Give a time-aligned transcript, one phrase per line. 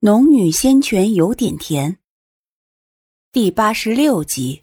[0.00, 1.98] 农女仙泉有点甜。
[3.32, 4.62] 第八十六集，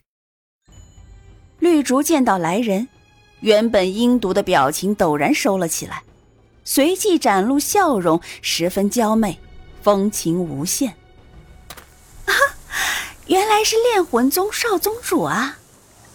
[1.59, 2.87] 绿竹见到来人，
[3.41, 6.03] 原本阴毒的表情陡然收了起来，
[6.63, 9.37] 随即展露笑容，十分娇媚，
[9.81, 10.91] 风情无限。
[12.23, 12.31] 啊，
[13.27, 15.59] 原来是炼魂宗少宗主啊！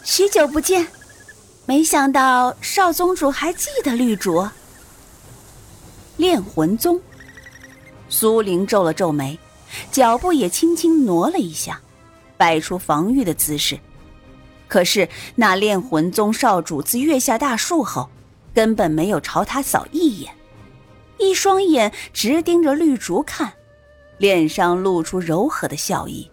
[0.02, 0.88] 许久不见，
[1.66, 4.48] 没想到少宗主还记得绿竹。
[6.16, 6.98] 炼魂宗。
[8.10, 9.38] 苏玲皱了皱眉，
[9.90, 11.80] 脚步也轻轻挪了一下，
[12.36, 13.78] 摆出防御的姿势。
[14.68, 18.10] 可是那炼魂宗少主自跃下大树后，
[18.52, 20.32] 根本没有朝他扫一眼，
[21.18, 23.52] 一双眼直盯着绿竹看，
[24.18, 26.30] 脸上露出柔和的笑意。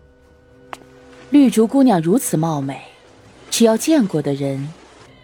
[1.30, 2.82] 绿竹姑娘如此貌美，
[3.52, 4.68] 只要见过的人，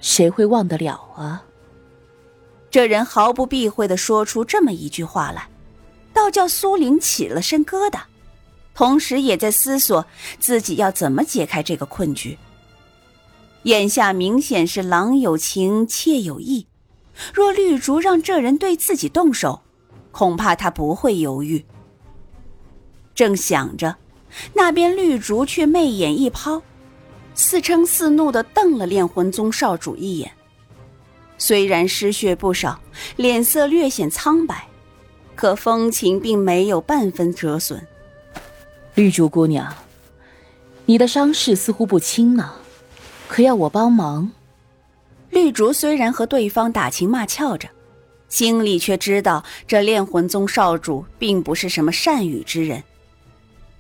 [0.02, 1.44] 谁会忘得了啊？
[2.70, 5.48] 这人毫不避讳的说出这么一句话来。
[6.14, 8.02] 倒叫苏玲起了身疙瘩，
[8.74, 10.06] 同时也在思索
[10.40, 12.38] 自己要怎么解开这个困局。
[13.64, 16.68] 眼下明显是郎有情，妾有意，
[17.34, 19.62] 若绿竹让这人对自己动手，
[20.12, 21.64] 恐怕他不会犹豫。
[23.16, 23.96] 正想着，
[24.54, 26.62] 那边绿竹却媚眼一抛，
[27.36, 30.32] 似嗔似怒的瞪了炼魂宗少主一眼，
[31.38, 32.80] 虽然失血不少，
[33.16, 34.68] 脸色略显苍白。
[35.36, 37.86] 可风情并没有半分折损。
[38.96, 39.74] 绿竹姑娘，
[40.86, 42.54] 你的伤势似乎不轻呢，
[43.28, 44.32] 可要我帮忙？
[45.30, 47.68] 绿竹虽然和对方打情骂俏着，
[48.30, 52.84] 心里却知道这炼魂宗少主并不是什么善语之人。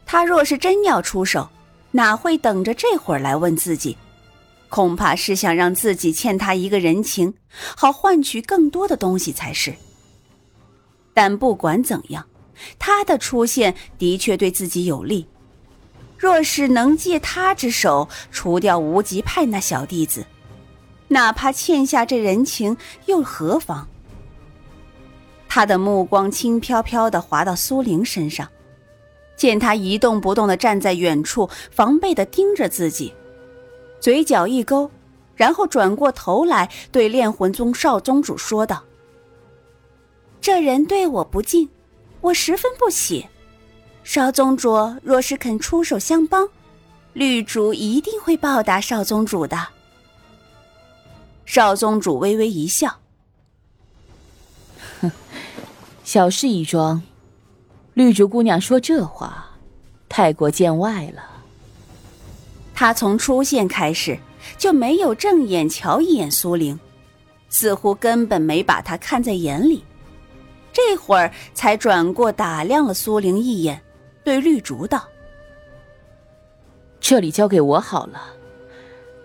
[0.05, 1.47] 他若是真要出手，
[1.91, 3.95] 哪会等着这会儿来问自己？
[4.69, 7.35] 恐怕是想让自己欠他一个人情，
[7.75, 9.71] 好换取更多的东西才是。
[11.13, 12.25] 但不管怎样，
[12.79, 15.27] 他的出现的确对自己有利。
[16.17, 20.25] 若是能借他之手除掉无极派那小弟子，
[21.09, 22.77] 哪怕欠下这人情
[23.07, 23.87] 又何妨？
[25.49, 28.47] 他的目光轻飘飘的滑到苏玲身上，
[29.35, 33.13] 见他一动不动的站在远处，防备的盯着自己，
[33.99, 34.89] 嘴角一勾，
[35.35, 38.81] 然后转过头来对炼魂宗少宗主说道。
[40.43, 41.69] 这人对我不敬，
[42.19, 43.25] 我十分不喜。
[44.03, 46.49] 少宗主若是肯出手相帮，
[47.13, 49.69] 绿竹一定会报答少宗主的。
[51.45, 52.99] 少宗主微微一笑
[54.99, 55.09] ：“哼，
[56.03, 57.01] 小事一桩。
[57.93, 59.49] 绿竹姑娘说这话，
[60.09, 61.23] 太过见外了。
[62.75, 64.19] 她从出现开始
[64.57, 66.77] 就没有正眼瞧一眼苏玲，
[67.49, 69.81] 似乎根本没把她看在眼里。”
[70.73, 73.79] 这会儿才转过打量了苏玲一眼，
[74.23, 75.07] 对绿竹道
[76.99, 78.33] ：“这里交给我好了，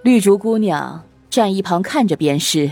[0.02, 2.70] 绿竹姑娘站一旁看着便是。”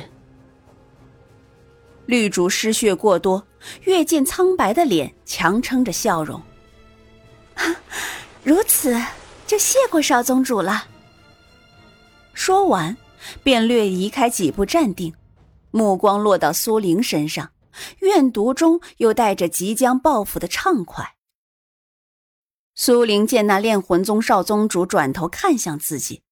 [2.05, 3.45] 绿竹失血过多，
[3.83, 6.41] 越见苍白的脸，强撑着笑容
[8.45, 8.95] ：“如此，
[9.47, 10.85] 就谢过少宗主了。”
[12.35, 12.97] 说完，
[13.43, 15.13] 便略移开几步，站定，
[15.71, 17.49] 目光落到苏玲身上。
[18.01, 21.17] 怨毒中又带着即将报复的畅快。
[22.75, 26.23] 苏玲见那炼魂宗少宗主转头看向自己，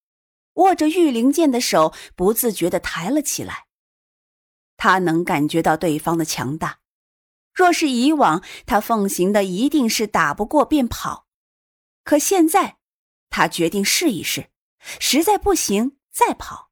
[0.54, 3.66] 握着玉灵剑的手不自觉的抬了起来。
[4.76, 6.80] 他能感觉到对方的强大，
[7.54, 11.26] 若是以往，他奉行的一定是打不过便跑，
[12.02, 12.76] 可现在，
[13.30, 14.50] 他决定试一试，
[15.00, 16.70] 实在不行再跑。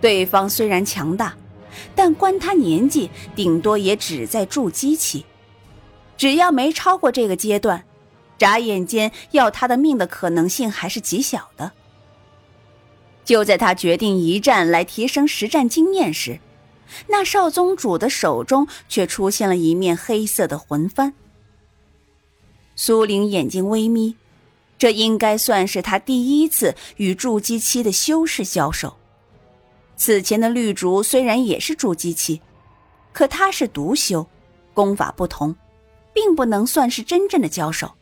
[0.00, 1.36] 对方虽然强大。
[1.94, 5.24] 但观他年纪，顶多也只在筑基期，
[6.16, 7.84] 只要没超过这个阶段，
[8.38, 11.72] 眨眼间要他的命的可能性还是极小的。
[13.24, 16.38] 就在他决定一战来提升实战经验时，
[17.08, 21.12] 那少宗主的手中却出现了一面黑色的魂幡。
[22.76, 24.14] 苏玲眼睛微眯，
[24.78, 28.96] 这应该算是他第一次与筑基期的修士交手。
[29.96, 32.40] 此前的绿竹虽然也是筑基期，
[33.12, 34.26] 可他是独修，
[34.74, 35.56] 功法不同，
[36.12, 37.92] 并不能算是真正的交手。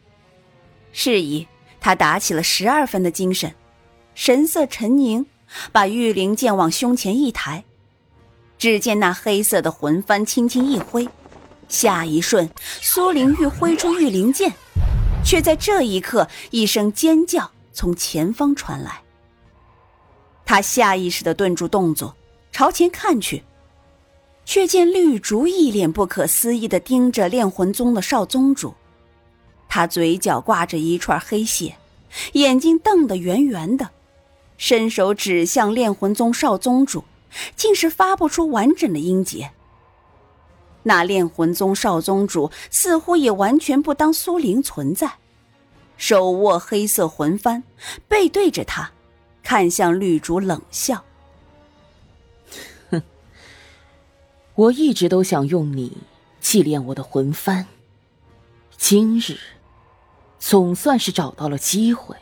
[0.92, 1.46] 是以，
[1.80, 3.54] 他打起了十二分的精神，
[4.14, 5.24] 神色沉凝，
[5.70, 7.64] 把玉灵剑往胸前一抬。
[8.58, 11.08] 只见那黑色的魂幡轻轻一挥，
[11.68, 12.48] 下一瞬，
[12.80, 14.52] 苏灵玉挥出玉灵剑，
[15.24, 19.03] 却在这一刻，一声尖叫从前方传来。
[20.54, 22.14] 他下意识的顿住动作，
[22.52, 23.42] 朝前看去，
[24.44, 28.72] 却见绿竹一脸不可思议的盯着炼魂宗的少宗主，
[29.68, 31.74] 他嘴角挂着一串黑血，
[32.34, 33.90] 眼睛瞪得圆圆的，
[34.56, 37.02] 伸手指向炼魂宗少宗主，
[37.56, 39.50] 竟是发不出完整的音节。
[40.84, 45.14] 那炼魂宗少宗主似乎也完全不当苏灵存在，
[45.96, 47.64] 手握黑色魂幡，
[48.06, 48.92] 背对着他，
[49.44, 51.04] 看向绿竹冷笑
[52.90, 53.02] ：“哼，
[54.56, 55.98] 我一直都想用你
[56.40, 57.66] 祭炼我的魂幡，
[58.76, 59.38] 今日
[60.38, 62.16] 总算是找到了机会。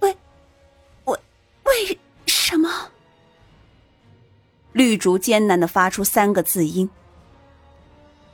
[0.00, 0.16] 为，
[1.04, 1.18] 为
[1.64, 2.90] 为什么？”
[4.72, 6.90] 绿竹艰难的发出三个字音。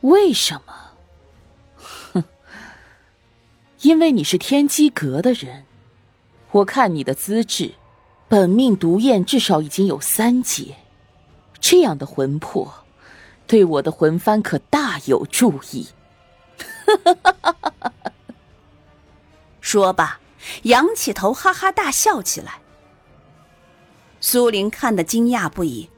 [0.03, 0.93] 为什么？
[2.15, 2.25] 哼，
[3.83, 5.67] 因为你是天机阁的人，
[6.53, 7.75] 我看你的资质，
[8.29, 10.75] 本命毒焰至少已经有三阶，
[11.61, 12.69] 这样的魂魄，
[13.47, 15.87] 对我的魂幡可大有助益。
[19.61, 20.19] 说罢，
[20.65, 22.61] 仰起头，哈哈大笑起来。
[24.21, 25.89] 苏玲看得惊讶不已。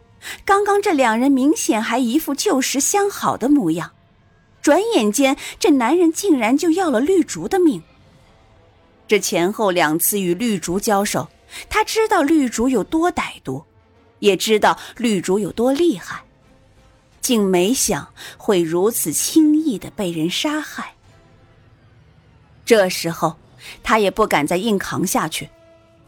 [0.44, 3.92] 刚刚这两人明显还一副旧时相好的模样，
[4.60, 7.82] 转眼间这男人竟然就要了绿竹的命。
[9.06, 11.28] 这前后两次与绿竹交手，
[11.68, 13.64] 他知道绿竹有多歹毒，
[14.20, 16.22] 也知道绿竹有多厉害，
[17.20, 18.08] 竟没想
[18.38, 20.94] 会如此轻易的被人杀害。
[22.64, 23.36] 这时候
[23.82, 25.50] 他也不敢再硬扛下去，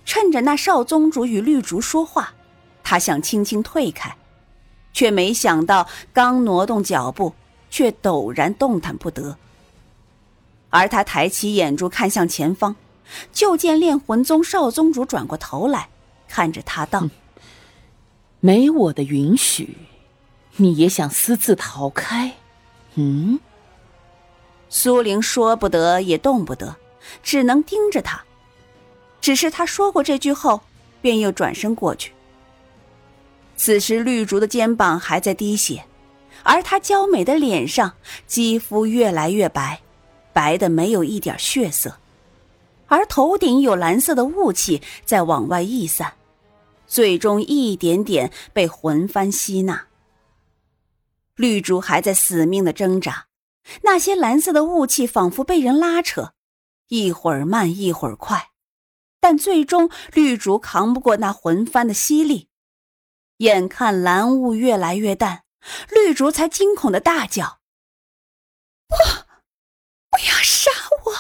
[0.06, 2.32] 趁着那少宗主与绿竹说话。
[2.82, 4.14] 他想轻轻退开，
[4.93, 7.35] 却没想到刚挪动脚步，
[7.70, 9.37] 却陡然动弹不得。
[10.70, 12.76] 而他抬起眼珠看向前方，
[13.32, 15.88] 就见炼魂宗少宗主转过头来，
[16.28, 17.08] 看着他道
[18.40, 19.76] ：“没我的允许，
[20.56, 22.34] 你也想私自逃开？”
[22.96, 23.38] 嗯。
[24.68, 26.76] 苏玲说不得也动不得，
[27.22, 28.24] 只能盯着他。
[29.20, 30.60] 只是他说过这句后，
[31.00, 32.12] 便又转身过去。
[33.56, 35.84] 此时，绿竹的肩膀还在滴血，
[36.42, 37.92] 而她娇美的脸上
[38.26, 39.80] 肌肤越来越白，
[40.32, 41.96] 白的没有一点血色，
[42.94, 46.17] 而头顶有蓝色的雾气在往外溢散，
[46.87, 49.88] 最终一点点被魂幡吸纳。
[51.35, 53.26] 绿竹还在死命的挣扎，
[53.82, 56.35] 那些蓝色的雾气仿佛被人拉扯，
[56.87, 58.50] 一会儿慢，一会儿快，
[59.19, 62.49] 但最终绿竹扛不过那魂幡的吸力。
[63.38, 65.43] 眼看蓝雾越来越淡，
[65.91, 67.58] 绿竹才惊恐的大叫
[68.87, 68.94] ：“不，
[70.11, 70.70] 不要杀
[71.06, 71.12] 我！”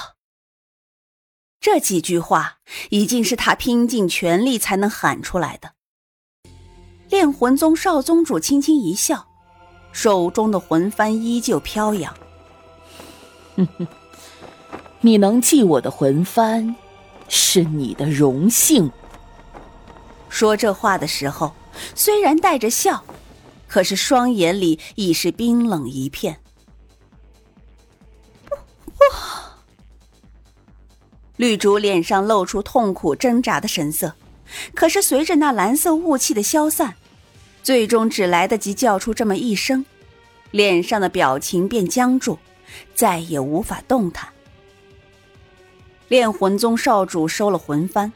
[1.64, 2.58] 这几句话
[2.90, 5.72] 已经是他拼尽全力才能喊出来的。
[7.08, 9.26] 炼魂宗少宗主轻轻一笑，
[9.90, 12.14] 手中的魂幡依旧飘扬。
[13.56, 13.88] 哼哼，
[15.00, 16.74] 你能祭我的魂幡，
[17.30, 18.92] 是你的荣幸。
[20.28, 21.54] 说这话的时候。
[21.94, 23.02] 虽然带着笑，
[23.66, 26.38] 可是双眼里已是冰冷一片。
[31.36, 34.14] 绿竹脸上露出痛苦挣扎的神色，
[34.74, 36.94] 可是随着那蓝色雾气的消散，
[37.62, 39.84] 最终只来得及叫出这么一声，
[40.50, 42.38] 脸上的表情便僵住，
[42.94, 44.28] 再也无法动弹。
[46.08, 48.12] 炼魂宗少主收了魂幡。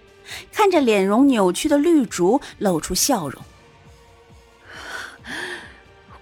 [0.52, 3.43] 看着脸容扭曲的绿竹，露出笑容。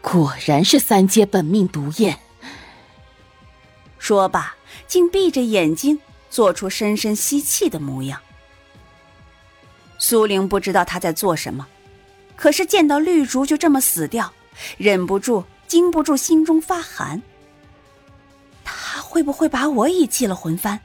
[0.01, 2.21] 果然是三阶本命毒焰。
[3.99, 4.55] 说罢，
[4.87, 5.99] 竟闭着眼睛，
[6.31, 8.21] 做出深深吸气的模样。
[9.99, 11.67] 苏玲不知道他在做什么，
[12.37, 14.33] 可是见到绿竹就这么死掉，
[14.77, 17.23] 忍不住、禁不住心中发寒。
[18.63, 20.79] 他会不会把我也祭了魂幡？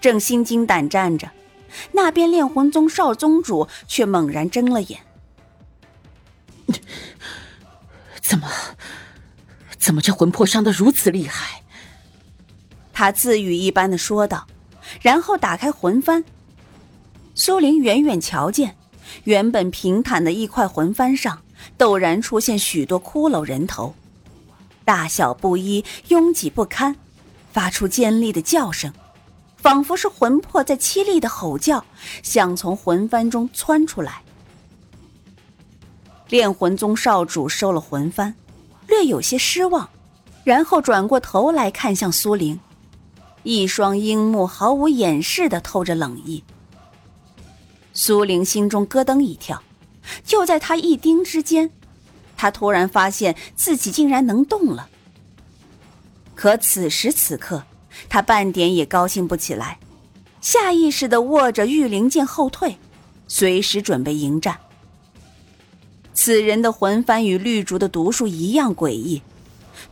[0.00, 1.30] 正心惊胆战着，
[1.92, 5.00] 那边炼魂宗少宗主却猛然睁了眼。
[8.22, 8.48] 怎么？
[9.78, 11.62] 怎么这魂魄伤得如此厉害？
[12.98, 14.46] 他自语一般的说道，
[15.02, 16.24] 然后打开魂幡。
[17.34, 18.74] 苏玲远远瞧见，
[19.24, 21.42] 原本平坦的一块魂幡上，
[21.76, 23.94] 陡然出现许多骷髅人头，
[24.86, 26.96] 大小不一，拥挤不堪，
[27.52, 28.90] 发出尖利的叫声。
[29.58, 31.84] 仿佛是魂魄在凄厉的吼叫，
[32.22, 34.22] 想从魂幡中窜出来。
[36.30, 38.32] 炼魂宗少主收了魂幡，
[38.86, 39.86] 略有些失望，
[40.44, 42.58] 然后转过头来看向苏玲，
[43.46, 46.42] 一双樱目毫无掩饰的透着冷意。
[47.94, 49.62] 苏玲心中咯噔一跳，
[50.24, 51.70] 就在他一盯之间，
[52.36, 54.88] 他突然发现自己竟然能动了。
[56.34, 57.62] 可此时此刻，
[58.08, 59.78] 他半点也高兴不起来，
[60.40, 62.76] 下意识的握着玉灵剑后退，
[63.28, 64.58] 随时准备迎战。
[66.12, 69.22] 此人的魂幡与绿竹的毒术一样诡异，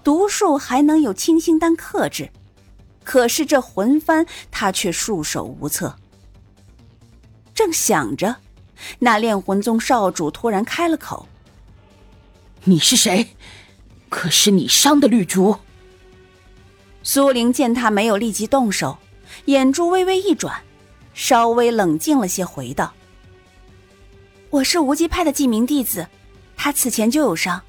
[0.02, 2.30] 毒术还能有清心丹克制，
[3.04, 5.94] 可是这魂幡他却束手无策。
[7.54, 8.36] 正想着，
[8.98, 11.28] 那炼魂宗少主突然开了口
[12.64, 13.28] ：“你是谁？
[14.08, 15.56] 可是你伤的绿竹？”
[17.04, 18.98] 苏玲见他没有立即动手，
[19.44, 20.62] 眼珠微微一转，
[21.12, 22.94] 稍微冷静了些，回道
[24.50, 26.08] ：“我是无极派的记名弟子，
[26.56, 27.60] 他此前就有伤，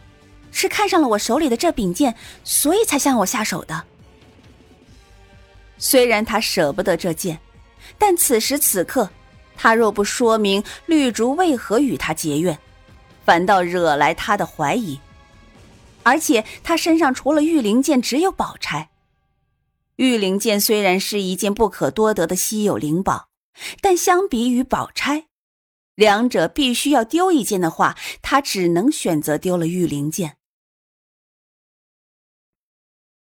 [0.51, 3.83] 是看上了我手里的这柄剑，所以才向我下手的。
[5.87, 7.39] 虽然他舍不得这剑，
[7.99, 9.07] 但此时此刻，
[9.55, 12.57] 他若不说明绿竹为何与他结怨，
[13.23, 14.99] 反倒惹来他的怀疑。
[16.01, 18.89] 而且他身上除了玉灵剑，只有宝钗。”
[19.97, 23.27] 玉灵剑虽然是一件不可多得的稀有灵宝，
[23.79, 25.27] 但相比于宝钗，
[25.93, 30.37] 两者必须要丢一件的话，他只能选择丢了玉灵剑。